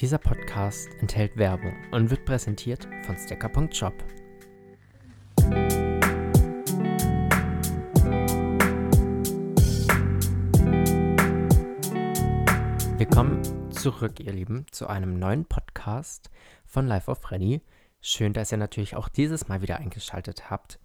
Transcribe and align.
Dieser 0.00 0.18
Podcast 0.18 0.88
enthält 0.98 1.36
Werbung 1.36 1.72
und 1.92 2.10
wird 2.10 2.24
präsentiert 2.24 2.88
von 3.06 3.16
Stacker.shop. 3.16 3.94
Willkommen 12.98 13.70
zurück, 13.70 14.18
ihr 14.18 14.32
Lieben, 14.32 14.66
zu 14.72 14.88
einem 14.88 15.20
neuen 15.20 15.44
Podcast 15.44 16.28
von 16.66 16.88
Life 16.88 17.08
of 17.08 17.20
Freddy. 17.20 17.62
Schön, 18.00 18.32
dass 18.32 18.50
ihr 18.50 18.58
natürlich 18.58 18.96
auch 18.96 19.08
dieses 19.08 19.46
Mal 19.46 19.62
wieder 19.62 19.76
eingeschaltet 19.76 20.50
habt. 20.50 20.80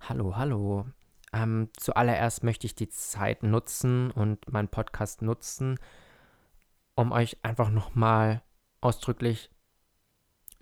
Hallo, 0.00 0.38
hallo. 0.38 0.86
Ähm, 1.34 1.68
zuallererst 1.76 2.42
möchte 2.42 2.66
ich 2.66 2.74
die 2.74 2.88
Zeit 2.88 3.42
nutzen 3.42 4.10
und 4.10 4.50
meinen 4.50 4.68
Podcast 4.68 5.20
nutzen, 5.20 5.78
um 6.94 7.12
euch 7.12 7.36
einfach 7.42 7.68
nochmal 7.68 8.40
ausdrücklich 8.84 9.50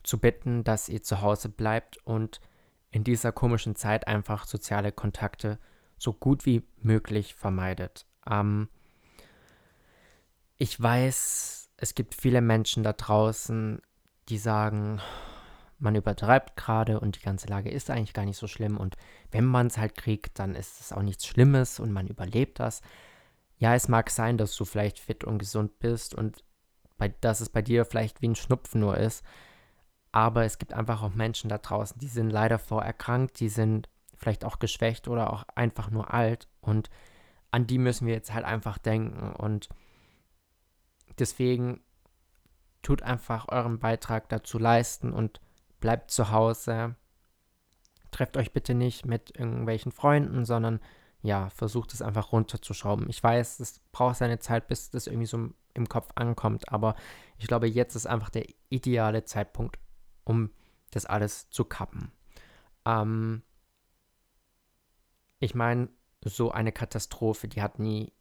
zu 0.03 0.19
bitten, 0.19 0.65
dass 0.65 0.89
ihr 0.89 1.03
zu 1.03 1.21
Hause 1.21 1.49
bleibt 1.49 1.99
und 2.07 2.41
in 2.91 3.05
dieser 3.05 3.33
komischen 3.33 3.75
Zeit 3.75 4.07
einfach 4.07 4.47
soziale 4.47 4.93
Kontakte 4.93 5.59
so 5.99 6.13
gut 6.13 6.47
wie 6.47 6.63
möglich 6.79 7.35
vermeidet. 7.35 8.07
Ähm, 8.29 8.69
ich 10.59 10.81
weiß, 10.81 11.71
es 11.77 11.95
gibt 11.95 12.15
viele 12.15 12.41
Menschen 12.41 12.83
da 12.83 12.93
draußen, 12.93 13.81
die 14.29 14.39
sagen, 14.39 15.01
man 15.79 15.97
übertreibt 15.97 16.57
gerade 16.57 17.01
und 17.01 17.17
die 17.17 17.25
ganze 17.25 17.49
Lage 17.49 17.71
ist 17.71 17.91
eigentlich 17.91 18.13
gar 18.13 18.25
nicht 18.25 18.37
so 18.37 18.47
schlimm 18.47 18.77
und 18.77 18.97
wenn 19.33 19.45
man 19.45 19.67
es 19.67 19.79
halt 19.79 19.97
kriegt, 19.97 20.39
dann 20.39 20.55
ist 20.55 20.81
es 20.81 20.93
auch 20.93 21.03
nichts 21.03 21.27
Schlimmes 21.27 21.81
und 21.81 21.93
man 21.93 22.07
überlebt 22.07 22.61
das. 22.61 22.83
Ja, 23.59 23.75
es 23.75 23.89
mag 23.89 24.11
sein, 24.11 24.39
dass 24.39 24.55
du 24.55 24.65
vielleicht 24.65 24.99
fit 24.99 25.25
und 25.25 25.39
gesund 25.39 25.79
bist 25.81 26.15
und 26.15 26.45
dass 27.09 27.41
es 27.41 27.49
bei 27.49 27.63
dir 27.63 27.85
vielleicht 27.85 28.23
wie 28.23 28.29
ein 28.29 28.37
Schnupfen 28.37 28.81
nur 28.81 28.97
ist. 28.97 29.25
Aber 30.13 30.45
es 30.45 30.59
gibt 30.59 30.75
einfach 30.75 31.03
auch 31.03 31.15
Menschen 31.15 31.49
da 31.49 31.59
draußen, 31.59 31.99
die 31.99 32.09
sind 32.09 32.31
leider 32.31 32.59
vorerkrankt, 32.59 33.41
die 33.41 33.49
sind 33.49 33.89
vielleicht 34.17 34.45
auch 34.45 34.59
geschwächt 34.59 35.09
oder 35.09 35.33
auch 35.33 35.45
einfach 35.55 35.91
nur 35.91 36.13
alt. 36.13 36.49
Und 36.61 36.91
an 37.51 37.67
die 37.67 37.79
müssen 37.79 38.07
wir 38.07 38.15
jetzt 38.15 38.33
halt 38.33 38.45
einfach 38.45 38.79
denken. 38.79 39.33
Und 39.33 39.69
deswegen 41.19 41.81
tut 42.83 43.03
einfach 43.03 43.49
euren 43.49 43.79
Beitrag 43.79 44.29
dazu 44.29 44.59
leisten 44.59 45.13
und 45.13 45.41
bleibt 45.81 46.11
zu 46.11 46.31
Hause. 46.31 46.97
Trefft 48.11 48.37
euch 48.37 48.53
bitte 48.53 48.75
nicht 48.75 49.07
mit 49.07 49.37
irgendwelchen 49.39 49.93
Freunden, 49.93 50.45
sondern 50.45 50.81
ja, 51.23 51.51
versucht 51.51 51.95
es 51.95 52.03
einfach 52.03 52.33
runterzuschrauben. 52.33 53.09
Ich 53.09 53.23
weiß, 53.23 53.61
es 53.61 53.81
braucht 53.93 54.17
seine 54.17 54.41
Zeit, 54.41 54.67
bis 54.67 54.91
das 54.91 55.07
irgendwie 55.07 55.27
so 55.27 55.51
im 55.75 55.89
Kopf 55.89 56.11
ankommt, 56.15 56.71
aber 56.71 56.95
ich 57.39 57.47
glaube, 57.47 57.67
jetzt 57.67 57.95
ist 57.95 58.07
einfach 58.07 58.31
der 58.31 58.47
ideale 58.69 59.25
Zeitpunkt, 59.25 59.79
um 60.25 60.51
das 60.91 61.07
alles 61.07 61.51
zu 61.51 61.65
kappen. 61.65 62.13
Ähm, 62.85 63.43
ich 65.39 65.55
meine, 65.55 65.89
so 66.25 66.53
eine 66.53 66.73
Katastrophe, 66.73 67.49
die 67.49 67.63
hat 67.63 67.79
nie 67.79 68.13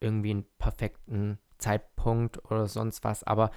irgendwie 0.00 0.30
einen 0.30 0.46
perfekten 0.58 1.38
Zeitpunkt 1.58 2.44
oder 2.50 2.66
sonst 2.66 3.04
was, 3.04 3.24
aber 3.24 3.50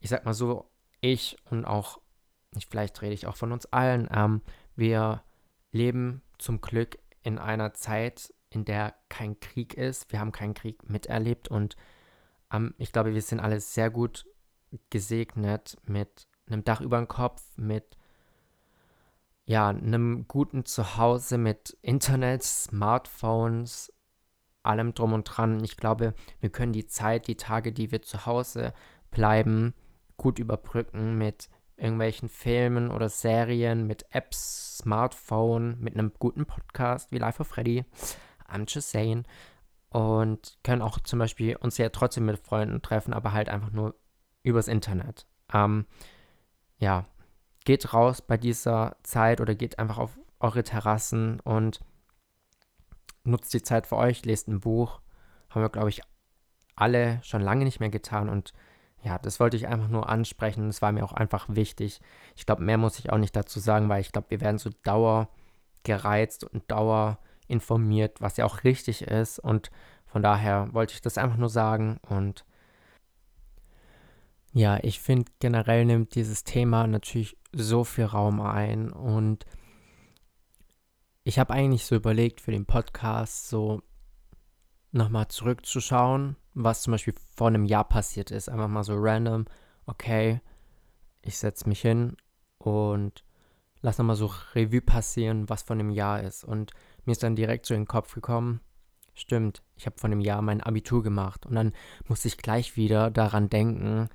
ich 0.00 0.08
sag 0.10 0.24
mal 0.24 0.34
so, 0.34 0.70
ich 1.00 1.36
und 1.50 1.64
auch, 1.64 2.00
vielleicht 2.70 3.02
rede 3.02 3.14
ich 3.14 3.26
auch 3.26 3.36
von 3.36 3.52
uns 3.52 3.66
allen, 3.66 4.08
ähm, 4.12 4.42
wir 4.76 5.22
leben 5.72 6.22
zum 6.38 6.60
Glück 6.60 6.98
in 7.22 7.38
einer 7.38 7.74
Zeit, 7.74 8.32
in 8.50 8.64
der 8.64 8.94
kein 9.08 9.38
Krieg 9.40 9.74
ist. 9.74 10.10
Wir 10.12 10.20
haben 10.20 10.32
keinen 10.32 10.54
Krieg 10.54 10.88
miterlebt 10.88 11.48
und 11.48 11.76
ähm, 12.52 12.74
ich 12.78 12.92
glaube, 12.92 13.14
wir 13.14 13.22
sind 13.22 13.40
alle 13.40 13.60
sehr 13.60 13.90
gut 13.90 14.26
gesegnet 14.90 15.76
mit 15.84 16.26
einem 16.46 16.64
Dach 16.64 16.80
über 16.80 16.98
dem 16.98 17.08
Kopf, 17.08 17.42
mit 17.56 17.96
ja, 19.46 19.68
einem 19.68 20.26
guten 20.28 20.66
Zuhause, 20.66 21.38
mit 21.38 21.76
Internet, 21.80 22.42
Smartphones, 22.42 23.92
allem 24.62 24.92
drum 24.92 25.14
und 25.14 25.24
dran. 25.24 25.64
Ich 25.64 25.78
glaube, 25.78 26.14
wir 26.40 26.50
können 26.50 26.72
die 26.72 26.86
Zeit, 26.86 27.26
die 27.28 27.36
Tage, 27.36 27.72
die 27.72 27.90
wir 27.90 28.02
zu 28.02 28.26
Hause 28.26 28.74
bleiben, 29.10 29.72
gut 30.18 30.38
überbrücken 30.38 31.16
mit 31.16 31.48
irgendwelchen 31.78 32.28
Filmen 32.28 32.90
oder 32.90 33.08
Serien, 33.08 33.86
mit 33.86 34.04
Apps, 34.10 34.78
Smartphone, 34.78 35.80
mit 35.80 35.94
einem 35.94 36.12
guten 36.18 36.44
Podcast 36.44 37.10
wie 37.10 37.18
Life 37.18 37.40
of 37.40 37.48
Freddy. 37.48 37.84
I'm 38.50 38.66
just 38.68 38.90
saying. 38.90 39.24
Und 39.90 40.58
können 40.62 40.82
auch 40.82 41.00
zum 41.00 41.18
Beispiel 41.18 41.56
uns 41.56 41.78
ja 41.78 41.88
trotzdem 41.88 42.26
mit 42.26 42.38
Freunden 42.38 42.82
treffen, 42.82 43.14
aber 43.14 43.32
halt 43.32 43.48
einfach 43.48 43.70
nur 43.70 43.94
übers 44.42 44.68
Internet. 44.68 45.26
Ähm, 45.52 45.86
ja, 46.78 47.06
geht 47.64 47.92
raus 47.92 48.22
bei 48.22 48.36
dieser 48.36 48.96
Zeit 49.02 49.40
oder 49.40 49.54
geht 49.54 49.78
einfach 49.78 49.98
auf 49.98 50.18
eure 50.40 50.62
Terrassen 50.62 51.40
und 51.40 51.80
nutzt 53.24 53.52
die 53.54 53.62
Zeit 53.62 53.86
für 53.86 53.96
euch, 53.96 54.24
lest 54.24 54.48
ein 54.48 54.60
Buch. 54.60 55.00
Haben 55.50 55.62
wir, 55.62 55.68
glaube 55.68 55.88
ich, 55.88 56.02
alle 56.76 57.20
schon 57.22 57.42
lange 57.42 57.64
nicht 57.64 57.80
mehr 57.80 57.90
getan 57.90 58.28
und 58.28 58.52
ja, 59.02 59.18
das 59.18 59.38
wollte 59.38 59.56
ich 59.56 59.68
einfach 59.68 59.88
nur 59.88 60.08
ansprechen. 60.08 60.68
Es 60.68 60.82
war 60.82 60.92
mir 60.92 61.04
auch 61.04 61.12
einfach 61.12 61.46
wichtig. 61.48 62.00
Ich 62.36 62.46
glaube, 62.46 62.64
mehr 62.64 62.78
muss 62.78 62.98
ich 62.98 63.10
auch 63.10 63.18
nicht 63.18 63.36
dazu 63.36 63.60
sagen, 63.60 63.88
weil 63.88 64.00
ich 64.00 64.12
glaube, 64.12 64.30
wir 64.30 64.40
werden 64.40 64.58
so 64.58 64.70
dauer 64.82 65.28
gereizt 65.84 66.44
und 66.44 66.70
dauer 66.70 67.18
informiert, 67.48 68.20
was 68.20 68.36
ja 68.36 68.44
auch 68.44 68.64
richtig 68.64 69.02
ist. 69.02 69.38
Und 69.38 69.70
von 70.06 70.22
daher 70.22 70.72
wollte 70.72 70.94
ich 70.94 71.00
das 71.00 71.18
einfach 71.18 71.36
nur 71.36 71.48
sagen. 71.48 71.98
Und 72.08 72.44
ja, 74.52 74.78
ich 74.82 75.00
finde 75.00 75.30
generell 75.40 75.84
nimmt 75.84 76.14
dieses 76.14 76.44
Thema 76.44 76.86
natürlich 76.86 77.36
so 77.52 77.84
viel 77.84 78.04
Raum 78.04 78.40
ein. 78.40 78.92
Und 78.92 79.44
ich 81.24 81.38
habe 81.38 81.52
eigentlich 81.52 81.84
so 81.84 81.96
überlegt 81.96 82.40
für 82.40 82.52
den 82.52 82.66
Podcast, 82.66 83.48
so 83.48 83.82
nochmal 84.92 85.28
zurückzuschauen 85.28 86.36
was 86.58 86.82
zum 86.82 86.90
Beispiel 86.90 87.14
vor 87.36 87.46
einem 87.46 87.64
Jahr 87.64 87.84
passiert 87.84 88.30
ist. 88.30 88.48
Einfach 88.48 88.68
mal 88.68 88.82
so 88.82 88.94
random, 88.96 89.44
okay, 89.86 90.40
ich 91.22 91.38
setze 91.38 91.68
mich 91.68 91.80
hin 91.80 92.16
und 92.58 93.24
lass 93.80 93.98
nochmal 93.98 94.16
so 94.16 94.32
Revue 94.54 94.80
passieren, 94.80 95.48
was 95.48 95.62
von 95.62 95.78
einem 95.78 95.90
Jahr 95.90 96.20
ist. 96.22 96.42
Und 96.42 96.72
mir 97.08 97.12
ist 97.12 97.22
dann 97.22 97.36
direkt 97.36 97.64
so 97.64 97.74
in 97.74 97.80
den 97.80 97.88
Kopf 97.88 98.14
gekommen, 98.14 98.60
stimmt, 99.14 99.62
ich 99.76 99.86
habe 99.86 99.98
von 99.98 100.12
einem 100.12 100.20
Jahr 100.20 100.42
mein 100.42 100.60
Abitur 100.60 101.02
gemacht. 101.02 101.46
Und 101.46 101.54
dann 101.54 101.72
musste 102.06 102.28
ich 102.28 102.36
gleich 102.36 102.76
wieder 102.76 103.10
daran 103.10 103.48
denken, 103.48 104.10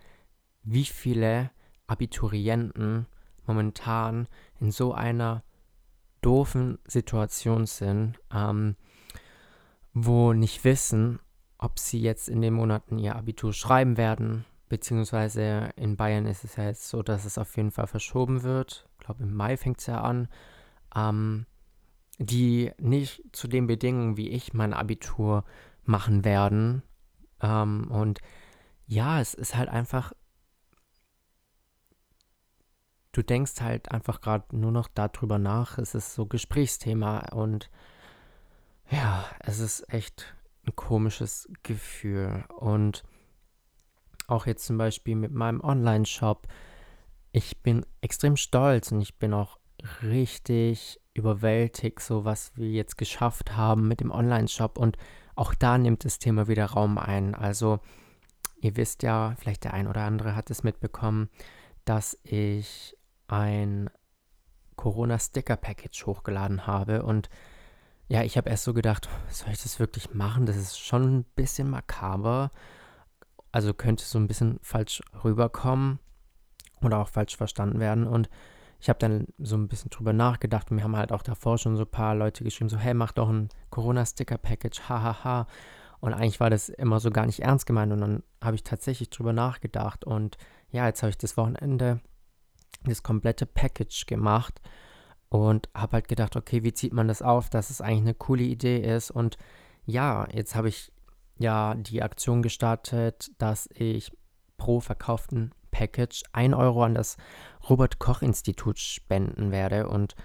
wie 0.64 0.86
viele 0.86 1.50
Abiturienten 1.88 3.08
momentan 3.46 4.28
in 4.59 4.72
so 4.72 4.94
einer 4.94 5.44
doofen 6.22 6.78
Situation 6.86 7.66
sind, 7.66 8.20
ähm, 8.32 8.76
wo 9.94 10.34
nicht 10.34 10.64
wissen, 10.64 11.20
ob 11.58 11.80
sie 11.80 12.00
jetzt 12.00 12.30
in 12.30 12.42
den 12.42 12.53
Monaten 12.53 13.00
ihr 13.00 13.16
Abitur 13.16 13.53
schreiben 13.53 13.98
werden, 13.98 14.46
beziehungsweise 14.70 15.72
in 15.76 15.98
Bayern 15.98 16.28
ist 16.28 16.44
es 16.44 16.58
ja 16.58 16.66
jetzt 16.66 16.88
so, 16.88 17.02
dass 17.02 17.26
es 17.26 17.38
auf 17.40 17.58
jeden 17.58 17.72
Fall 17.72 17.88
verschoben 17.88 18.44
wird. 18.44 18.88
Ich 19.00 19.06
glaube, 19.06 19.24
im 19.24 19.34
Mai 19.34 19.58
fängt 19.58 19.80
es 19.80 19.88
ja 19.88 20.00
an. 20.02 20.28
Ähm, 20.96 21.48
die 22.19 22.72
nicht 22.79 23.24
zu 23.31 23.47
den 23.47 23.68
Bedingungen, 23.68 24.18
wie 24.18 24.29
ich 24.29 24.53
mein 24.53 24.74
Abitur 24.74 25.44
machen 25.84 26.24
werden. 26.24 26.84
Ähm, 27.41 27.90
und 27.90 28.19
ja, 28.85 29.19
es 29.19 29.34
ist 29.34 29.56
halt 29.56 29.69
einfach, 29.69 30.13
du 33.12 33.23
denkst 33.23 33.62
halt 33.62 33.91
einfach 33.91 34.22
gerade 34.22 34.56
nur 34.56 34.72
noch 34.72 34.88
darüber 34.88 35.40
nach. 35.40 35.78
Es 35.78 35.96
ist 35.96 36.13
so 36.13 36.25
Gesprächsthema 36.25 37.19
und 37.34 37.69
ja, 38.90 39.25
es 39.40 39.59
ist 39.59 39.91
echt 39.91 40.35
ein 40.66 40.75
komisches 40.75 41.50
Gefühl. 41.63 42.46
Und 42.57 43.03
auch 44.28 44.46
jetzt 44.46 44.66
zum 44.66 44.78
Beispiel 44.78 45.16
mit 45.16 45.31
meinem 45.31 45.61
Online-Shop. 45.61 46.47
Ich 47.32 47.61
bin 47.61 47.85
extrem 48.02 48.38
stolz 48.38 48.91
und 48.91 49.02
ich 49.02 49.17
bin 49.17 49.34
auch 49.34 49.58
richtig 50.02 51.00
überwältigt, 51.14 52.00
so 52.00 52.26
was 52.26 52.56
wir 52.56 52.70
jetzt 52.70 52.97
geschafft 52.97 53.56
haben 53.56 53.88
mit 53.88 54.00
dem 54.00 54.12
Online-Shop. 54.12 54.78
Und 54.78 54.97
auch 55.35 55.53
da 55.53 55.78
nimmt 55.78 56.06
das 56.06 56.20
Thema 56.20 56.47
wieder 56.47 56.66
Raum 56.66 56.97
ein. 56.97 57.35
Also, 57.35 57.80
ihr 58.59 58.76
wisst 58.78 59.03
ja, 59.03 59.35
vielleicht 59.38 59.64
der 59.64 59.74
ein 59.74 59.88
oder 59.88 60.02
andere 60.02 60.35
hat 60.35 60.50
es 60.50 60.64
mitbekommen, 60.64 61.30
dass 61.85 62.18
ich 62.24 62.97
ein 63.28 63.90
Corona-Sticker-Package 64.76 66.06
hochgeladen 66.06 66.66
habe 66.66 67.03
und 67.03 67.29
ja, 68.08 68.22
ich 68.24 68.38
habe 68.38 68.50
erst 68.50 68.66
so 68.66 68.74
gedacht, 68.74 69.09
soll 69.29 69.52
ich 69.52 69.64
das 69.64 69.79
wirklich 69.79 70.14
machen? 70.14 70.46
Das 70.46 70.58
ist 70.58 70.78
schon 70.78 71.20
ein 71.20 71.24
bisschen 71.36 71.70
makaber. 71.70 72.52
Also 73.52 73.74
könnte 73.74 74.03
so 74.03 74.20
ein 74.20 74.28
bisschen 74.28 74.59
falsch 74.62 75.02
rüberkommen 75.24 76.00
oder 76.82 77.00
auch 77.00 77.08
falsch 77.08 77.38
verstanden 77.38 77.79
werden. 77.79 78.06
Und 78.06 78.29
ich 78.84 78.90
habe 78.90 79.00
dann 79.00 79.28
so 79.38 79.56
ein 79.56 79.70
bisschen 79.70 79.91
drüber 79.91 80.12
nachgedacht 80.12 80.70
und 80.70 80.76
mir 80.76 80.84
haben 80.84 80.97
halt 80.97 81.14
auch 81.14 81.22
davor 81.22 81.58
schon 81.58 81.78
so 81.78 81.84
ein 81.84 81.90
paar 81.90 82.16
Leute 82.16 82.44
geschrieben, 82.44 82.68
so, 82.68 82.78
hey, 82.78 82.94
mach 82.94 83.14
doch 83.14 83.30
ein 83.30 83.47
Corona-Sticker-Package, 83.70 84.90
hahaha. 84.90 85.47
Und 86.02 86.14
eigentlich 86.14 86.41
war 86.41 86.50
das 86.50 86.68
immer 86.68 87.00
so 87.00 87.09
gar 87.09 87.26
nicht 87.26 87.40
ernst 87.40 87.66
gemeint 87.66 87.94
und 87.94 88.02
dann 88.02 88.24
habe 88.44 88.58
ich 88.58 88.64
tatsächlich 88.64 89.09
drüber 89.09 89.32
nachgedacht 89.32 90.03
und 90.03 90.35
ja, 90.70 90.85
jetzt 90.85 91.02
habe 91.02 91.12
ich 91.12 91.18
das 91.18 91.38
Wochenende 91.38 92.02
das 92.84 93.03
komplette 93.03 93.46
Package 93.46 94.06
gemacht 94.06 94.59
und 95.29 95.70
habe 95.74 95.94
halt 95.94 96.09
gedacht, 96.09 96.36
okay, 96.36 96.64
wie 96.64 96.74
zieht 96.74 96.91
man 96.91 97.08
das 97.08 97.22
auf, 97.22 97.50
dass 97.50 97.70
es 97.70 97.79
eigentlich 97.79 98.02
eine 98.02 98.16
coole 98.16 98.44
Idee 98.44 98.79
ist. 98.79 99.12
Und 99.12 99.38
ja, 99.86 100.28
jetzt 100.34 100.56
habe 100.56 100.68
ich 100.68 100.91
ja 101.40 101.74
die 101.76 102.03
Aktion 102.03 102.41
gestartet, 102.41 103.32
dass 103.38 103.70
ich 103.74 104.12
pro 104.58 104.82
verkauften 104.82 105.53
Package 105.73 106.23
1 106.31 106.53
Euro 106.53 106.84
an 106.84 106.96
das 106.96 107.17
Robert 107.70 107.99
Koch 107.99 108.22
Institut 108.22 108.79
spenden 108.79 109.52
werde. 109.52 109.90
Und 109.90 110.16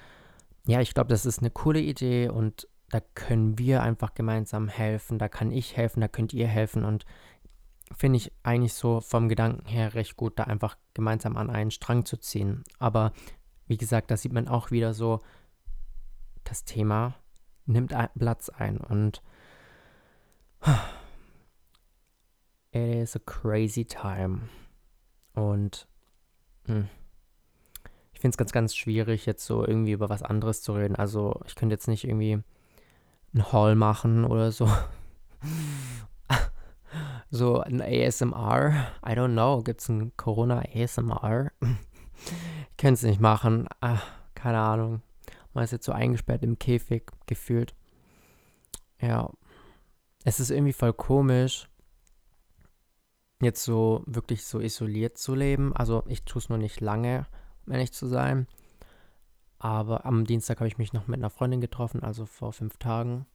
ja, 0.66 0.80
ich 0.80 0.94
glaube, 0.94 1.08
das 1.08 1.26
ist 1.26 1.40
eine 1.40 1.50
coole 1.50 1.80
Idee 1.80 2.28
und 2.28 2.68
da 2.90 3.00
können 3.14 3.58
wir 3.58 3.82
einfach 3.82 4.14
gemeinsam 4.14 4.68
helfen. 4.68 5.18
Da 5.18 5.28
kann 5.28 5.50
ich 5.50 5.76
helfen, 5.76 6.00
da 6.00 6.08
könnt 6.08 6.32
ihr 6.32 6.46
helfen. 6.46 6.84
Und 6.84 7.04
finde 7.96 8.18
ich 8.18 8.32
eigentlich 8.42 8.74
so 8.74 9.00
vom 9.00 9.28
Gedanken 9.28 9.66
her 9.66 9.94
recht 9.94 10.16
gut, 10.16 10.38
da 10.38 10.44
einfach 10.44 10.76
gemeinsam 10.94 11.36
an 11.36 11.50
einen 11.50 11.70
Strang 11.70 12.04
zu 12.04 12.18
ziehen. 12.18 12.64
Aber 12.78 13.12
wie 13.66 13.76
gesagt, 13.76 14.10
da 14.10 14.16
sieht 14.16 14.32
man 14.32 14.48
auch 14.48 14.70
wieder 14.70 14.94
so, 14.94 15.20
das 16.44 16.64
Thema 16.64 17.14
nimmt 17.66 17.94
Platz 18.18 18.48
ein 18.48 18.78
und 18.78 19.22
it 22.72 22.96
is 22.96 23.16
a 23.16 23.20
crazy 23.20 23.84
time. 23.84 24.48
Und 25.38 25.86
mh, 26.66 26.74
hm, 26.74 26.88
ich 28.12 28.20
finde 28.20 28.34
es 28.34 28.38
ganz, 28.38 28.50
ganz 28.50 28.74
schwierig, 28.74 29.26
jetzt 29.26 29.46
so 29.46 29.64
irgendwie 29.64 29.92
über 29.92 30.08
was 30.08 30.24
anderes 30.24 30.60
zu 30.60 30.72
reden. 30.72 30.96
Also 30.96 31.40
ich 31.46 31.54
könnte 31.54 31.74
jetzt 31.74 31.86
nicht 31.86 32.02
irgendwie 32.02 32.42
ein 33.32 33.52
Haul 33.52 33.76
machen 33.76 34.24
oder 34.24 34.50
so. 34.50 34.68
so 37.30 37.60
ein 37.60 37.80
ASMR. 37.80 38.88
I 39.06 39.10
don't 39.10 39.34
know. 39.34 39.62
Gibt 39.62 39.82
es 39.82 39.88
ein 39.88 40.12
Corona 40.16 40.64
ASMR? 40.74 41.52
ich 41.60 42.76
könnte 42.76 42.94
es 42.94 43.02
nicht 43.04 43.20
machen. 43.20 43.68
Ach, 43.80 44.04
keine 44.34 44.58
Ahnung. 44.58 45.02
Man 45.54 45.62
ist 45.62 45.70
jetzt 45.70 45.86
so 45.86 45.92
eingesperrt 45.92 46.42
im 46.42 46.58
Käfig 46.58 47.04
gefühlt. 47.26 47.72
Ja. 49.00 49.30
Es 50.24 50.40
ist 50.40 50.50
irgendwie 50.50 50.72
voll 50.72 50.92
komisch, 50.92 51.68
jetzt 53.40 53.64
so 53.64 54.02
wirklich 54.06 54.44
so 54.44 54.60
isoliert 54.60 55.18
zu 55.18 55.34
leben. 55.34 55.74
Also 55.74 56.04
ich 56.06 56.24
tue 56.24 56.40
es 56.40 56.48
nur 56.48 56.58
nicht 56.58 56.80
lange, 56.80 57.26
um 57.66 57.72
ehrlich 57.72 57.92
zu 57.92 58.06
sein. 58.06 58.46
Aber 59.58 60.06
am 60.06 60.24
Dienstag 60.24 60.58
habe 60.58 60.68
ich 60.68 60.78
mich 60.78 60.92
noch 60.92 61.08
mit 61.08 61.18
einer 61.18 61.30
Freundin 61.30 61.60
getroffen, 61.60 62.02
also 62.02 62.26
vor 62.26 62.52
fünf 62.52 62.76
Tagen 62.78 63.26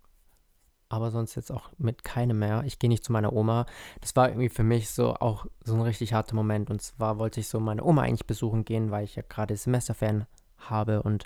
aber 0.93 1.09
sonst 1.09 1.33
jetzt 1.33 1.51
auch 1.51 1.71
mit 1.79 2.03
keinem 2.03 2.37
mehr. 2.37 2.63
Ich 2.65 2.77
gehe 2.77 2.89
nicht 2.89 3.03
zu 3.03 3.11
meiner 3.11 3.33
Oma. 3.33 3.65
Das 3.99 4.15
war 4.15 4.29
irgendwie 4.29 4.49
für 4.49 4.63
mich 4.63 4.91
so 4.91 5.15
auch 5.15 5.47
so 5.63 5.73
ein 5.73 5.81
richtig 5.81 6.13
harter 6.13 6.35
Moment. 6.35 6.69
Und 6.69 6.83
zwar 6.83 7.17
wollte 7.17 7.39
ich 7.39 7.47
so 7.47 7.59
meine 7.59 7.83
Oma 7.83 8.03
eigentlich 8.03 8.27
besuchen 8.27 8.63
gehen, 8.63 8.91
weil 8.91 9.03
ich 9.03 9.15
ja 9.15 9.23
gerade 9.27 9.57
Semesterferien 9.57 10.27
habe. 10.59 11.01
Und 11.01 11.25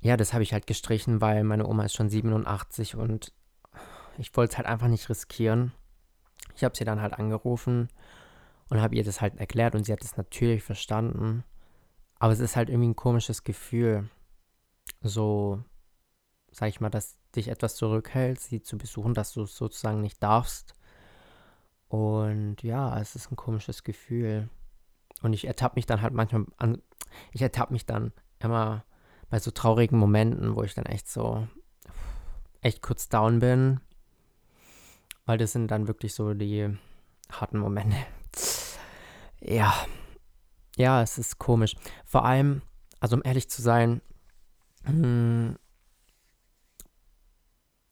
ja, 0.00 0.16
das 0.16 0.32
habe 0.32 0.42
ich 0.42 0.52
halt 0.52 0.66
gestrichen, 0.66 1.20
weil 1.20 1.44
meine 1.44 1.68
Oma 1.68 1.84
ist 1.84 1.94
schon 1.94 2.08
87 2.08 2.96
und 2.96 3.32
ich 4.18 4.36
wollte 4.36 4.52
es 4.52 4.56
halt 4.58 4.66
einfach 4.66 4.88
nicht 4.88 5.08
riskieren. 5.08 5.72
Ich 6.54 6.64
habe 6.64 6.76
sie 6.76 6.84
dann 6.84 7.02
halt 7.02 7.14
angerufen 7.14 7.88
und 8.68 8.80
habe 8.80 8.94
ihr 8.94 9.04
das 9.04 9.20
halt 9.20 9.36
erklärt 9.36 9.74
und 9.74 9.84
sie 9.84 9.92
hat 9.92 10.02
es 10.02 10.16
natürlich 10.16 10.62
verstanden. 10.62 11.44
Aber 12.18 12.32
es 12.32 12.40
ist 12.40 12.56
halt 12.56 12.68
irgendwie 12.68 12.88
ein 12.88 12.96
komisches 12.96 13.44
Gefühl. 13.44 14.08
So, 15.02 15.62
sag 16.50 16.68
ich 16.68 16.80
mal, 16.80 16.90
dass 16.90 17.16
dich 17.34 17.48
etwas 17.48 17.76
zurückhält, 17.76 18.40
sie 18.40 18.62
zu 18.62 18.78
besuchen, 18.78 19.14
dass 19.14 19.32
du 19.32 19.42
es 19.42 19.56
sozusagen 19.56 20.00
nicht 20.00 20.22
darfst. 20.22 20.74
Und 21.88 22.62
ja, 22.62 22.98
es 22.98 23.14
ist 23.14 23.30
ein 23.30 23.36
komisches 23.36 23.84
Gefühl. 23.84 24.48
Und 25.22 25.32
ich 25.32 25.46
ertappe 25.46 25.76
mich 25.76 25.86
dann 25.86 26.02
halt 26.02 26.14
manchmal 26.14 26.46
an, 26.56 26.82
ich 27.32 27.42
ertappe 27.42 27.72
mich 27.72 27.86
dann 27.86 28.12
immer 28.38 28.84
bei 29.28 29.38
so 29.38 29.50
traurigen 29.50 29.98
Momenten, 29.98 30.56
wo 30.56 30.62
ich 30.62 30.74
dann 30.74 30.86
echt 30.86 31.08
so, 31.08 31.46
echt 32.60 32.82
kurz 32.82 33.08
down 33.08 33.38
bin. 33.38 33.80
Weil 35.26 35.38
das 35.38 35.52
sind 35.52 35.70
dann 35.70 35.88
wirklich 35.88 36.14
so 36.14 36.34
die 36.34 36.76
harten 37.30 37.58
Momente. 37.58 37.96
Ja. 39.40 39.74
Ja, 40.76 41.02
es 41.02 41.18
ist 41.18 41.38
komisch. 41.38 41.74
Vor 42.04 42.24
allem, 42.24 42.62
also 43.00 43.16
um 43.16 43.22
ehrlich 43.24 43.50
zu 43.50 43.62
sein, 43.62 44.00
hm, 44.84 45.56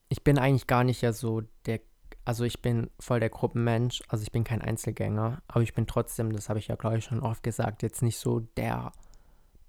ich 0.09 0.23
bin 0.23 0.39
eigentlich 0.39 0.67
gar 0.67 0.85
nicht 0.85 1.03
ja 1.03 1.13
so 1.13 1.43
der, 1.67 1.81
also 2.25 2.45
ich 2.45 2.63
bin 2.63 2.91
voll 3.01 3.21
der 3.21 3.31
Gruppenmensch, 3.31 4.03
also 4.09 4.23
ich 4.23 4.33
bin 4.33 4.45
kein 4.45 4.63
Einzelgänger, 4.63 5.43
aber 5.49 5.63
ich 5.63 5.75
bin 5.75 5.87
trotzdem, 5.87 6.33
das 6.33 6.49
habe 6.49 6.59
ich 6.59 6.69
ja 6.69 6.77
glaube 6.77 6.99
ich 6.99 7.05
schon 7.05 7.21
oft 7.21 7.43
gesagt, 7.43 7.83
jetzt 7.83 8.03
nicht 8.03 8.19
so 8.19 8.41
der 8.41 8.93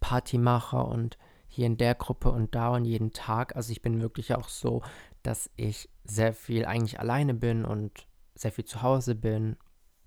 Partymacher 0.01 0.87
und 0.87 1.17
hier 1.55 1.65
in 1.65 1.77
der 1.77 1.95
Gruppe 1.95 2.31
und 2.31 2.53
da 2.53 2.69
und 2.69 2.85
jeden 2.85 3.13
Tag. 3.13 3.55
Also 3.55 3.71
ich 3.71 3.81
bin 3.81 4.01
wirklich 4.01 4.35
auch 4.35 4.49
so, 4.49 4.81
dass 5.23 5.49
ich 5.55 5.89
sehr 6.03 6.33
viel 6.33 6.65
eigentlich 6.65 6.99
alleine 6.99 7.33
bin 7.33 7.65
und 7.65 8.07
sehr 8.35 8.51
viel 8.51 8.65
zu 8.65 8.81
Hause 8.81 9.15
bin 9.15 9.55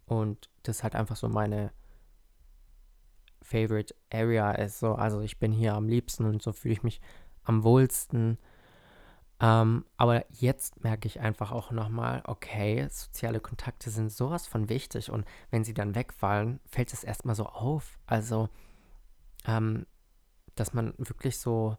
und 0.06 0.50
das 0.62 0.82
halt 0.82 0.94
einfach 0.94 1.16
so 1.16 1.28
meine 1.28 1.72
Favorite 3.42 3.94
Area 4.12 4.52
ist. 4.52 4.78
So, 4.78 4.94
also 4.94 5.20
ich 5.20 5.38
bin 5.38 5.52
hier 5.52 5.74
am 5.74 5.88
liebsten 5.88 6.24
und 6.26 6.42
so 6.42 6.52
fühle 6.52 6.74
ich 6.74 6.82
mich 6.82 7.00
am 7.44 7.64
wohlsten. 7.64 8.38
Ähm, 9.40 9.84
aber 9.96 10.24
jetzt 10.30 10.82
merke 10.82 11.06
ich 11.06 11.20
einfach 11.20 11.52
auch 11.52 11.70
nochmal, 11.70 12.22
okay, 12.26 12.86
soziale 12.90 13.40
Kontakte 13.40 13.88
sind 13.90 14.10
sowas 14.10 14.46
von 14.46 14.68
wichtig 14.68 15.10
und 15.10 15.24
wenn 15.50 15.64
sie 15.64 15.74
dann 15.74 15.94
wegfallen, 15.94 16.60
fällt 16.66 16.92
es 16.92 17.04
erstmal 17.04 17.36
so 17.36 17.46
auf. 17.46 17.98
Also, 18.06 18.48
ähm, 19.46 19.86
dass 20.58 20.74
man 20.74 20.94
wirklich 20.98 21.38
so 21.38 21.76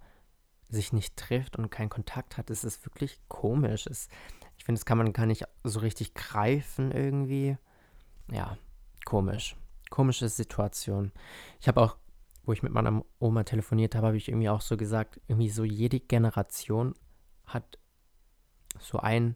sich 0.70 0.94
nicht 0.94 1.18
trifft 1.18 1.58
und 1.58 1.70
keinen 1.70 1.90
Kontakt 1.90 2.38
hat, 2.38 2.50
ist 2.50 2.86
wirklich 2.86 3.20
komisch. 3.28 3.88
Es, 3.88 4.08
ich 4.58 4.66
finde, 4.66 4.80
das 4.80 4.86
kann 4.86 4.98
man 4.98 5.14
gar 5.14 5.26
nicht 5.26 5.46
so 5.64 5.80
richtig 5.80 6.14
greifen 6.14 6.92
irgendwie. 6.92 7.58
Ja, 8.32 8.58
komisch. 9.06 9.56
Komische 9.90 10.30
Situation. 10.30 11.12
Ich 11.60 11.68
habe 11.68 11.82
auch, 11.82 11.98
wo 12.44 12.54
ich 12.54 12.62
mit 12.62 12.72
meiner 12.72 13.04
Oma 13.18 13.44
telefoniert 13.44 13.96
habe, 13.96 14.08
habe 14.08 14.18
ich 14.18 14.30
irgendwie 14.30 14.50
auch 14.50 14.62
so 14.62 14.78
gesagt, 14.78 15.20
irgendwie 15.28 15.50
so 15.50 15.64
jede 15.64 16.00
Generation 16.00 16.94
hat 17.48 17.80
so 18.80 19.00
ein, 19.00 19.36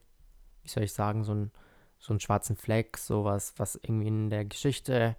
wie 0.61 0.69
soll 0.69 0.83
ich 0.83 0.93
sagen, 0.93 1.23
so, 1.23 1.33
ein, 1.33 1.51
so 1.97 2.13
einen 2.13 2.19
schwarzen 2.19 2.55
Fleck, 2.55 2.97
sowas, 2.97 3.53
was 3.57 3.79
irgendwie 3.81 4.07
in 4.07 4.29
der 4.29 4.45
Geschichte 4.45 5.15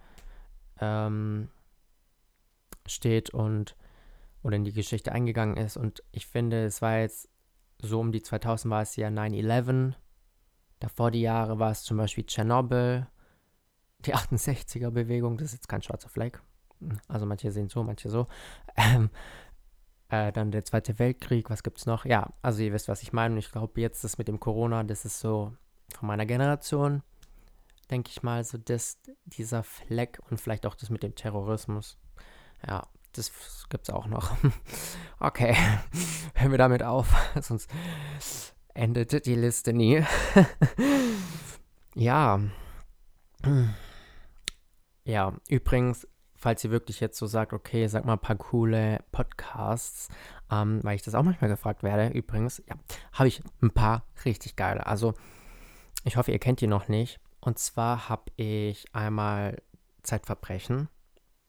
ähm, 0.79 1.49
steht 2.87 3.31
und 3.31 3.75
oder 4.45 4.57
in 4.57 4.63
die 4.63 4.73
Geschichte 4.73 5.11
eingegangen 5.11 5.57
ist. 5.57 5.75
Und 5.75 6.03
ich 6.11 6.27
finde, 6.27 6.65
es 6.65 6.79
war 6.83 6.99
jetzt 6.99 7.27
so 7.81 7.99
um 7.99 8.11
die 8.11 8.21
2000 8.21 8.71
war 8.71 8.83
es 8.83 8.95
ja 8.95 9.07
9-11. 9.07 9.95
Davor 10.79 11.09
die 11.09 11.21
Jahre 11.21 11.57
war 11.57 11.71
es 11.71 11.81
zum 11.81 11.97
Beispiel 11.97 12.25
Tschernobyl, 12.25 13.07
die 14.01 14.13
68er-Bewegung, 14.13 15.37
das 15.37 15.47
ist 15.47 15.53
jetzt 15.53 15.67
kein 15.67 15.81
schwarzer 15.81 16.09
Fleck. 16.09 16.43
Also 17.07 17.25
manche 17.25 17.51
sehen 17.51 17.69
so, 17.69 17.83
manche 17.83 18.07
so. 18.09 18.27
Ähm, 18.75 19.09
äh, 20.09 20.31
dann 20.31 20.51
der 20.51 20.63
Zweite 20.63 20.99
Weltkrieg, 20.99 21.49
was 21.49 21.63
gibt 21.63 21.79
es 21.79 21.87
noch? 21.87 22.05
Ja, 22.05 22.31
also 22.43 22.61
ihr 22.61 22.71
wisst, 22.71 22.87
was 22.87 23.01
ich 23.01 23.13
meine. 23.13 23.33
Und 23.33 23.39
ich 23.39 23.51
glaube, 23.51 23.81
jetzt 23.81 24.03
das 24.03 24.19
mit 24.19 24.27
dem 24.27 24.39
Corona, 24.39 24.83
das 24.83 25.05
ist 25.05 25.21
so 25.21 25.53
von 25.91 26.07
meiner 26.07 26.27
Generation, 26.27 27.01
denke 27.89 28.11
ich 28.11 28.21
mal, 28.21 28.43
so 28.43 28.59
das, 28.59 28.99
dieser 29.23 29.63
Fleck 29.63 30.19
und 30.29 30.39
vielleicht 30.39 30.67
auch 30.67 30.75
das 30.75 30.91
mit 30.91 31.01
dem 31.01 31.15
Terrorismus. 31.15 31.97
Ja, 32.67 32.87
das 33.17 33.31
gibt 33.69 33.87
es 33.87 33.93
auch 33.93 34.07
noch. 34.07 34.31
okay, 35.19 35.55
hören 36.35 36.51
wir 36.51 36.57
damit 36.57 36.83
auf, 36.83 37.13
sonst 37.41 37.69
endet 38.73 39.25
die 39.25 39.35
Liste 39.35 39.73
nie. 39.73 40.03
ja. 41.93 42.39
Ja, 45.03 45.33
übrigens, 45.47 46.07
falls 46.35 46.63
ihr 46.63 46.71
wirklich 46.71 46.99
jetzt 46.99 47.17
so 47.17 47.27
sagt, 47.27 47.53
okay, 47.53 47.87
sag 47.87 48.05
mal 48.05 48.13
ein 48.13 48.19
paar 48.19 48.35
coole 48.35 49.03
Podcasts, 49.11 50.09
ähm, 50.51 50.83
weil 50.83 50.95
ich 50.95 51.03
das 51.03 51.15
auch 51.15 51.23
manchmal 51.23 51.49
gefragt 51.49 51.83
werde, 51.83 52.09
übrigens, 52.15 52.61
ja, 52.67 52.75
habe 53.13 53.27
ich 53.27 53.41
ein 53.61 53.71
paar 53.71 54.05
richtig 54.25 54.55
geile. 54.55 54.85
Also, 54.85 55.13
ich 56.03 56.17
hoffe, 56.17 56.31
ihr 56.31 56.39
kennt 56.39 56.61
die 56.61 56.67
noch 56.67 56.87
nicht. 56.87 57.19
Und 57.39 57.59
zwar 57.59 58.09
habe 58.09 58.31
ich 58.35 58.85
einmal 58.93 59.61
Zeitverbrechen. 60.03 60.89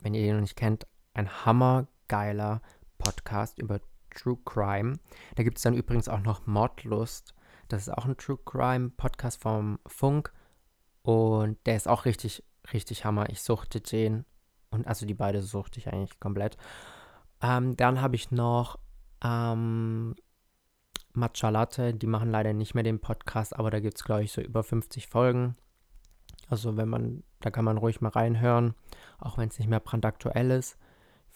Wenn 0.00 0.14
ihr 0.14 0.23
den 0.23 0.35
noch 0.37 0.40
nicht 0.42 0.56
kennt, 0.56 0.87
ein 1.16 1.44
hammergeiler 1.44 2.61
Podcast 2.99 3.58
über 3.58 3.80
True 4.11 4.38
Crime. 4.44 4.99
Da 5.35 5.42
gibt 5.42 5.58
es 5.58 5.62
dann 5.62 5.75
übrigens 5.75 6.08
auch 6.08 6.20
noch 6.20 6.46
Mordlust. 6.46 7.35
Das 7.68 7.82
ist 7.82 7.88
auch 7.88 8.04
ein 8.04 8.16
True 8.16 8.38
Crime 8.44 8.90
Podcast 8.90 9.40
vom 9.40 9.78
Funk. 9.87 10.32
Und 11.02 11.58
der 11.66 11.76
ist 11.76 11.88
auch 11.88 12.04
richtig, 12.04 12.44
richtig 12.73 13.04
hammer. 13.04 13.30
Ich 13.30 13.42
suchte 13.42 13.80
den 13.80 14.25
und 14.70 14.87
also 14.87 15.06
die 15.06 15.14
beide 15.14 15.42
suchte 15.42 15.78
ich 15.78 15.88
eigentlich 15.88 16.20
komplett. 16.20 16.56
Ähm, 17.40 17.76
dann 17.76 18.00
habe 18.00 18.16
ich 18.16 18.30
noch 18.30 18.78
ähm, 19.25 20.14
Matcha 21.12 21.49
Latte. 21.49 21.94
Die 21.94 22.06
machen 22.06 22.30
leider 22.30 22.52
nicht 22.52 22.75
mehr 22.75 22.85
den 22.85 23.00
Podcast, 23.00 23.56
aber 23.56 23.70
da 23.70 23.80
gibt 23.80 23.96
es, 23.96 24.04
glaube 24.04 24.25
ich, 24.25 24.32
so 24.32 24.40
über 24.42 24.62
50 24.62 25.06
Folgen. 25.06 25.56
Also 26.49 26.76
wenn 26.76 26.88
man 26.88 27.23
Da 27.40 27.50
kann 27.50 27.64
man 27.64 27.78
ruhig 27.78 28.00
mal 28.00 28.11
reinhören, 28.11 28.75
auch 29.18 29.38
wenn 29.38 29.49
es 29.49 29.58
nicht 29.58 29.68
mehr 29.68 29.80
brandaktuell 29.80 30.50
ist. 30.50 30.76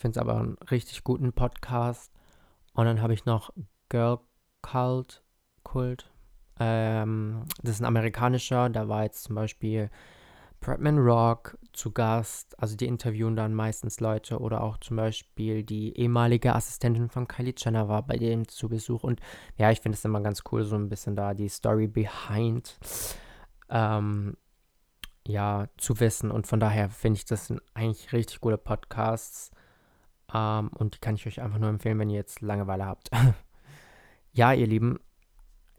Finde 0.00 0.18
es 0.18 0.22
aber 0.22 0.38
einen 0.38 0.56
richtig 0.70 1.04
guten 1.04 1.34
Podcast. 1.34 2.10
Und 2.72 2.86
dann 2.86 3.02
habe 3.02 3.12
ich 3.12 3.26
noch 3.26 3.52
Girl 3.90 4.18
Cult, 4.62 5.22
Kult. 5.62 6.10
Ähm, 6.58 7.44
das 7.62 7.74
ist 7.74 7.80
ein 7.82 7.84
amerikanischer, 7.84 8.70
da 8.70 8.88
war 8.88 9.02
jetzt 9.02 9.24
zum 9.24 9.34
Beispiel 9.34 9.90
Bradman 10.60 10.96
Rock 10.96 11.58
zu 11.74 11.90
Gast. 11.92 12.58
Also 12.58 12.76
die 12.76 12.86
interviewen 12.86 13.36
dann 13.36 13.52
meistens 13.52 14.00
Leute 14.00 14.38
oder 14.38 14.62
auch 14.62 14.78
zum 14.78 14.96
Beispiel 14.96 15.64
die 15.64 15.94
ehemalige 15.98 16.54
Assistentin 16.54 17.10
von 17.10 17.28
Kylie 17.28 17.52
Jenner 17.54 17.88
war 17.88 18.00
bei 18.00 18.16
denen 18.16 18.48
zu 18.48 18.70
Besuch. 18.70 19.02
Und 19.02 19.20
ja, 19.58 19.70
ich 19.70 19.82
finde 19.82 19.96
es 19.96 20.04
immer 20.06 20.22
ganz 20.22 20.44
cool, 20.50 20.64
so 20.64 20.76
ein 20.76 20.88
bisschen 20.88 21.14
da 21.14 21.34
die 21.34 21.50
Story 21.50 21.88
behind 21.88 22.78
ähm, 23.68 24.38
ja, 25.26 25.68
zu 25.76 26.00
wissen. 26.00 26.30
Und 26.30 26.46
von 26.46 26.58
daher 26.58 26.88
finde 26.88 27.18
ich, 27.18 27.26
das 27.26 27.48
sind 27.48 27.60
eigentlich 27.74 28.14
richtig 28.14 28.40
gute 28.40 28.56
Podcasts. 28.56 29.50
Ähm, 30.34 30.68
und 30.68 30.94
die 30.94 30.98
kann 30.98 31.14
ich 31.14 31.26
euch 31.26 31.40
einfach 31.40 31.58
nur 31.58 31.68
empfehlen, 31.68 31.98
wenn 31.98 32.10
ihr 32.10 32.16
jetzt 32.16 32.40
Langeweile 32.40 32.86
habt. 32.86 33.10
ja, 34.32 34.52
ihr 34.52 34.66
Lieben, 34.66 35.00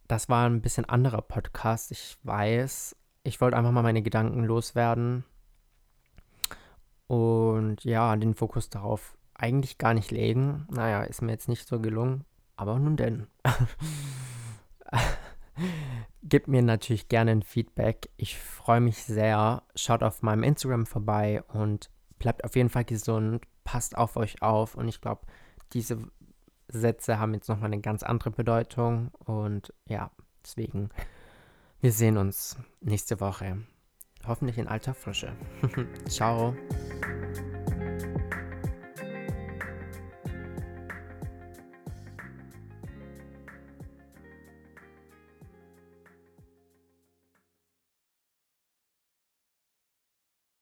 das 0.07 0.29
war 0.29 0.47
ein 0.47 0.61
bisschen 0.61 0.85
anderer 0.85 1.21
Podcast. 1.21 1.91
Ich 1.91 2.17
weiß, 2.23 2.95
ich 3.23 3.39
wollte 3.39 3.57
einfach 3.57 3.71
mal 3.71 3.83
meine 3.83 4.01
Gedanken 4.01 4.43
loswerden 4.43 5.23
und 7.07 7.83
ja, 7.83 8.15
den 8.15 8.35
Fokus 8.35 8.69
darauf 8.69 9.17
eigentlich 9.33 9.77
gar 9.77 9.93
nicht 9.93 10.11
legen. 10.11 10.65
Naja, 10.69 11.03
ist 11.03 11.21
mir 11.21 11.31
jetzt 11.31 11.49
nicht 11.49 11.67
so 11.67 11.79
gelungen, 11.79 12.23
aber 12.55 12.79
nun 12.79 12.95
denn. 12.95 13.27
Gebt 16.23 16.47
mir 16.47 16.61
natürlich 16.61 17.09
gerne 17.09 17.31
ein 17.31 17.43
Feedback. 17.43 18.09
Ich 18.15 18.37
freue 18.37 18.79
mich 18.79 19.03
sehr. 19.03 19.63
Schaut 19.75 20.03
auf 20.03 20.21
meinem 20.21 20.43
Instagram 20.43 20.85
vorbei 20.85 21.43
und 21.49 21.89
bleibt 22.17 22.45
auf 22.45 22.55
jeden 22.55 22.69
Fall 22.69 22.85
gesund. 22.85 23.43
Passt 23.63 23.97
auf 23.97 24.15
euch 24.17 24.41
auf. 24.41 24.75
Und 24.75 24.87
ich 24.87 25.01
glaube, 25.01 25.21
diese 25.73 25.97
Sätze 26.67 27.19
haben 27.19 27.33
jetzt 27.33 27.49
nochmal 27.49 27.71
eine 27.71 27.81
ganz 27.81 28.03
andere 28.03 28.31
Bedeutung. 28.31 29.09
Und 29.25 29.73
ja, 29.87 30.11
deswegen 30.43 30.89
wir 31.81 31.91
sehen 31.91 32.17
uns 32.17 32.57
nächste 32.79 33.19
Woche. 33.19 33.57
Hoffentlich 34.27 34.59
in 34.59 34.67
alter 34.67 34.93
Frische. 34.93 35.33
Ciao. 36.07 36.55